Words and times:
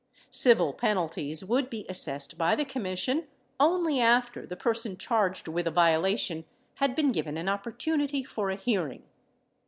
Civil 0.31 0.73
penalties 0.73 1.45
would 1.45 1.69
be 1.69 1.85
assessed 1.87 2.35
by 2.35 2.55
the 2.55 2.65
Commission 2.65 3.27
only 3.59 3.99
after 3.99 4.47
the 4.47 4.55
person 4.55 4.97
charged 4.97 5.47
with 5.47 5.67
a 5.67 5.69
violation 5.69 6.43
had 6.77 6.95
been 6.95 7.11
given 7.11 7.37
an 7.37 7.47
opportunity 7.47 8.23
for 8.23 8.49
a 8.49 8.55
hearing. 8.55 9.03